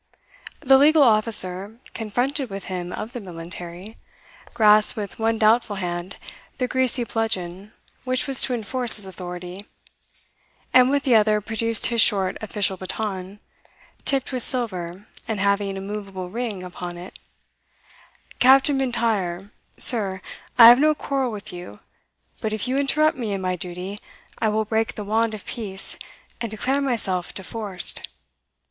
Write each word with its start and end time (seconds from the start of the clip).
The 0.61 0.79
legal 0.79 1.03
officer, 1.03 1.77
confronted 1.93 2.49
with 2.49 2.63
him 2.63 2.91
of 2.91 3.13
the 3.13 3.19
military, 3.19 3.97
grasped 4.55 4.97
with 4.97 5.19
one 5.19 5.37
doubtful 5.37 5.75
hand 5.75 6.17
the 6.57 6.67
greasy 6.67 7.03
bludgeon 7.03 7.71
which 8.03 8.25
was 8.25 8.41
to 8.41 8.55
enforce 8.55 8.95
his 8.95 9.05
authority, 9.05 9.67
and 10.73 10.89
with 10.89 11.03
the 11.03 11.13
other 11.13 11.39
produced 11.39 11.85
his 11.85 12.01
short 12.01 12.35
official 12.41 12.77
baton, 12.77 13.41
tipped 14.03 14.31
with 14.31 14.41
silver, 14.41 15.05
and 15.27 15.39
having 15.39 15.77
a 15.77 15.81
movable 15.81 16.31
ring 16.31 16.63
upon 16.63 16.97
it 16.97 17.19
"Captain 18.39 18.77
M'Intyre, 18.79 19.51
Sir, 19.77 20.19
I 20.57 20.65
have 20.69 20.79
no 20.79 20.95
quarrel 20.95 21.31
with 21.31 21.53
you, 21.53 21.79
but 22.41 22.53
if 22.53 22.67
you 22.67 22.75
interrupt 22.75 23.19
me 23.19 23.33
in 23.33 23.41
my 23.41 23.55
duty, 23.55 23.99
I 24.39 24.49
will 24.49 24.65
break 24.65 24.95
the 24.95 25.03
wand 25.03 25.35
of 25.35 25.45
peace, 25.45 25.99
and 26.41 26.49
declare 26.49 26.81
myself 26.81 27.35
deforced." 27.35 28.09